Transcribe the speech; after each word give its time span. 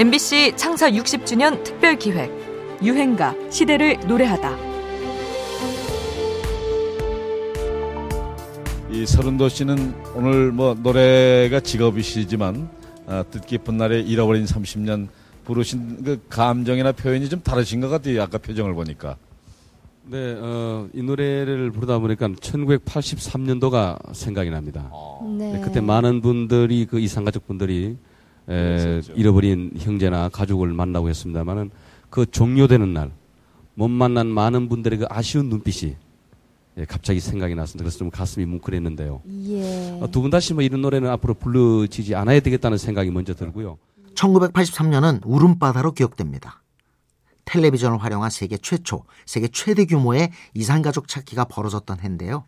MBC 0.00 0.54
창사 0.56 0.90
60주년 0.90 1.62
특별 1.62 1.94
기획 1.94 2.30
유행가 2.82 3.34
시대를 3.50 4.00
노래하다. 4.08 4.56
이 8.92 9.04
서른도 9.04 9.50
씨는 9.50 9.94
오늘 10.14 10.52
뭐 10.52 10.72
노래가 10.72 11.60
직업이시지만 11.60 12.70
아, 13.08 13.24
뜻깊은 13.24 13.76
날에 13.76 14.00
잃어버린 14.00 14.46
30년 14.46 15.08
부르신 15.44 16.02
그 16.02 16.18
감정이나 16.30 16.92
표현이 16.92 17.28
좀 17.28 17.42
다르신 17.42 17.82
것 17.82 17.90
같아요. 17.90 18.22
아까 18.22 18.38
표정을 18.38 18.72
보니까. 18.72 19.18
네, 20.06 20.34
어, 20.38 20.88
이 20.94 21.02
노래를 21.02 21.72
부르다 21.72 21.98
보니까 21.98 22.28
1983년도가 22.28 24.14
생각이 24.14 24.48
납니다. 24.48 24.90
네. 25.36 25.52
네, 25.52 25.60
그때 25.60 25.82
많은 25.82 26.22
분들이 26.22 26.86
그 26.86 26.98
이산가족 26.98 27.46
분들이 27.46 27.98
에, 28.50 29.00
잃어버린 29.14 29.72
형제나 29.78 30.28
가족을 30.28 30.68
만나고 30.72 31.08
했습니다만은 31.08 31.70
그 32.10 32.26
종료되는 32.26 32.92
날 32.92 33.20
못 33.80 33.88
만난 33.88 34.26
많은 34.26 34.68
분들의 34.68 34.98
그 34.98 35.06
아쉬운 35.08 35.48
눈빛이 35.48 35.96
예, 36.76 36.84
갑자기 36.84 37.18
생각이 37.18 37.54
났습니다. 37.54 37.82
그래서 37.82 37.96
좀 37.96 38.10
가슴이 38.10 38.44
뭉클했는데요. 38.44 39.22
예. 39.48 39.98
어, 40.02 40.10
두분 40.10 40.30
다시 40.30 40.52
뭐 40.52 40.62
이런 40.62 40.82
노래는 40.82 41.08
앞으로 41.08 41.32
불러지지 41.32 42.14
않아야 42.14 42.40
되겠다는 42.40 42.76
생각이 42.76 43.10
먼저 43.10 43.34
들고요. 43.34 43.78
1983년은 44.14 45.22
울음바다로 45.24 45.92
기억됩니다. 45.92 46.62
텔레비전을 47.46 48.02
활용한 48.02 48.28
세계 48.28 48.58
최초, 48.58 49.04
세계 49.24 49.48
최대 49.48 49.86
규모의 49.86 50.30
이산가족 50.52 51.08
찾기가 51.08 51.46
벌어졌던 51.46 52.00
해인데요. 52.00 52.44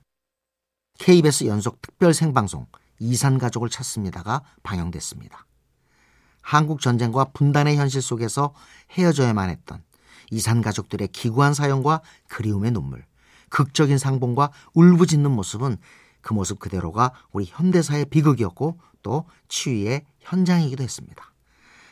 KBS 0.99 1.47
연속 1.47 1.81
특별 1.81 2.13
생방송 2.13 2.67
이산가족을 3.01 3.71
찾습니다가 3.71 4.43
방영됐습니다. 4.63 5.47
한국 6.43 6.81
전쟁과 6.81 7.27
분단의 7.33 7.77
현실 7.77 8.03
속에서 8.03 8.55
헤어져야만 8.91 9.49
했던 9.49 9.83
이산 10.31 10.61
가족들의 10.61 11.09
기구한 11.09 11.55
사연과 11.55 12.03
그리움의 12.29 12.73
눈물, 12.73 13.05
극적인 13.49 13.99
상봉과 13.99 14.51
울부짖는 14.75 15.31
모습은 15.31 15.77
그 16.21 16.33
모습 16.33 16.59
그대로가 16.59 17.13
우리 17.33 17.45
현대사의 17.47 18.07
비극이었고 18.07 18.79
또 19.03 19.27
치유의 19.49 20.05
현장이기도 20.21 20.83
했습니다. 20.83 21.33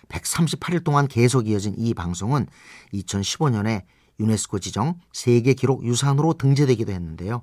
138일 0.08 0.84
동안 0.84 1.06
계속 1.06 1.48
이어진 1.48 1.74
이 1.76 1.94
방송은 1.94 2.46
2015년에 2.94 3.84
유네스코 4.18 4.58
지정 4.58 4.98
세계 5.12 5.54
기록 5.54 5.84
유산으로 5.84 6.34
등재되기도 6.34 6.92
했는데요. 6.92 7.42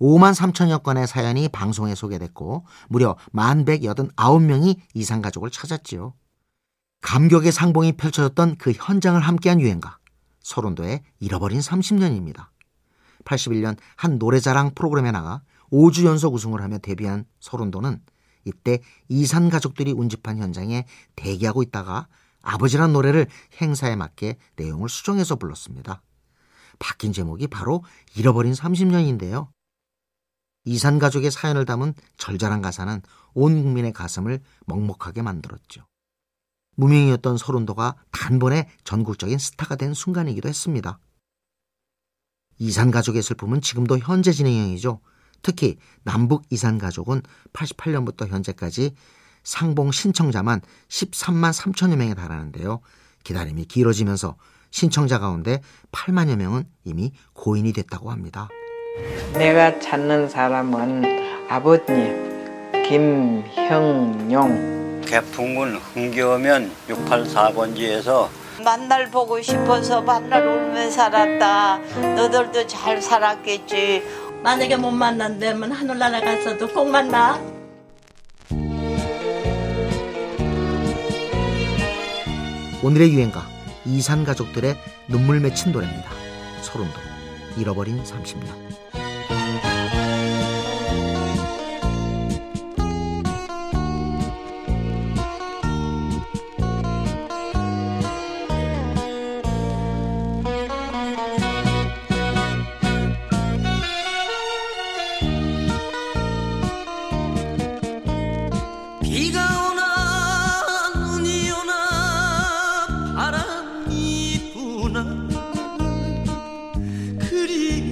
5만 0.00 0.34
3천여 0.34 0.82
건의 0.82 1.06
사연이 1.06 1.48
방송에 1.48 1.94
소개됐고 1.94 2.64
무려 2.88 3.16
1,189명이 3.34 4.78
이산 4.94 5.20
가족을 5.20 5.50
찾았지요. 5.50 6.14
감격의 7.00 7.52
상봉이 7.52 7.92
펼쳐졌던 7.92 8.56
그 8.56 8.72
현장을 8.72 9.20
함께한 9.20 9.60
유행가 9.60 9.98
소론도의 10.40 11.02
잃어버린 11.18 11.60
30년입니다. 11.60 12.48
81년 13.24 13.76
한 13.96 14.18
노래자랑 14.18 14.74
프로그램에 14.74 15.10
나가 15.10 15.42
5주 15.70 16.04
연속 16.04 16.34
우승을 16.34 16.62
하며 16.62 16.78
데뷔한 16.78 17.24
소론도는 17.38 18.00
이때 18.44 18.80
이산 19.08 19.50
가족들이 19.50 19.92
운집한 19.92 20.38
현장에 20.38 20.86
대기하고 21.16 21.62
있다가 21.62 22.08
아버지란 22.42 22.92
노래를 22.92 23.26
행사에 23.60 23.96
맞게 23.96 24.38
내용을 24.56 24.88
수정해서 24.88 25.36
불렀습니다. 25.36 26.02
바뀐 26.78 27.12
제목이 27.12 27.46
바로 27.48 27.84
잃어버린 28.16 28.52
30년인데요. 28.54 29.48
이산 30.64 30.98
가족의 30.98 31.30
사연을 31.30 31.64
담은 31.64 31.94
절절한 32.16 32.62
가사는 32.62 33.02
온 33.34 33.62
국민의 33.62 33.92
가슴을 33.92 34.40
먹먹하게 34.66 35.22
만들었죠. 35.22 35.89
무명이었던 36.80 37.36
소론도가 37.36 37.94
단번에 38.10 38.66
전국적인 38.84 39.38
스타가 39.38 39.76
된 39.76 39.92
순간이기도 39.92 40.48
했습니다. 40.48 40.98
이산 42.58 42.90
가족의 42.90 43.22
슬픔은 43.22 43.60
지금도 43.60 43.98
현재 43.98 44.32
진행형이죠. 44.32 45.00
특히 45.42 45.76
남북 46.04 46.44
이산 46.50 46.78
가족은 46.78 47.22
88년부터 47.52 48.28
현재까지 48.28 48.94
상봉 49.42 49.92
신청자만 49.92 50.60
13만 50.88 51.52
3천여 51.52 51.96
명에 51.96 52.14
달하는데요. 52.14 52.80
기다림이 53.24 53.66
길어지면서 53.66 54.36
신청자 54.70 55.18
가운데 55.18 55.60
8만여 55.92 56.36
명은 56.36 56.64
이미 56.84 57.12
고인이 57.34 57.72
됐다고 57.72 58.10
합니다. 58.10 58.48
내가 59.34 59.78
찾는 59.80 60.28
사람은 60.28 61.48
아버님 61.48 62.30
김형용 62.88 64.79
개풍군 65.10 65.74
흥겨우면 65.74 66.70
684번지에서 66.88 68.28
만날 68.64 69.10
보고 69.10 69.42
싶어서 69.42 70.00
만날 70.00 70.46
울며 70.46 70.88
살았다. 70.88 71.78
너들도 72.14 72.68
잘 72.68 73.02
살았겠지. 73.02 74.04
만약에 74.44 74.76
못 74.76 74.92
만난다면 74.92 75.72
하늘나라 75.72 76.20
가서도 76.20 76.68
꼭 76.68 76.88
만나. 76.88 77.40
오늘의 82.84 83.12
유행가 83.12 83.44
이산 83.84 84.24
가족들의 84.24 84.76
눈물 85.08 85.40
맺힌 85.40 85.72
노래입니다. 85.72 86.08
소름도 86.62 86.94
잃어버린 87.58 88.00
30년. 88.04 88.79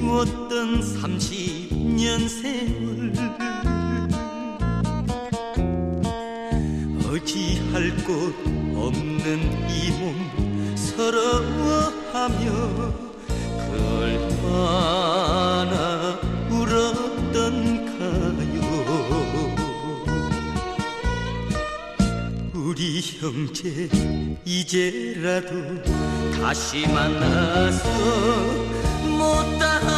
그리웠던 0.08 0.80
30년 0.80 2.28
세월. 2.28 3.12
어찌할 7.10 7.94
곳 8.06 8.34
없는 8.74 9.68
이 9.68 9.90
몸 10.00 10.06
서러워하며 10.76 12.44
얼마나 14.00 15.76
울었던가요. 16.50 18.16
우리 22.54 22.80
형제 23.02 23.88
이제라도 24.46 25.52
다시 26.40 26.86
만나서 26.88 27.88
못다 29.18 29.97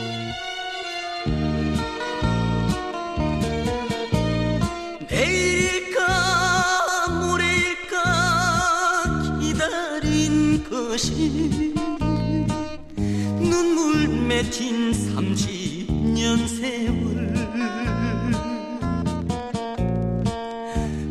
기다린 10.21 10.63
것이 10.69 11.73
눈물 13.39 14.07
맺힌 14.07 14.91
30년 14.91 16.47
세월. 16.47 17.33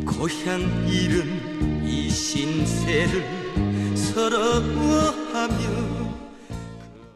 고향 0.07 0.61
잃은 0.89 1.85
이 1.87 2.09
신세를 2.09 3.97
서러워하며 3.97 6.10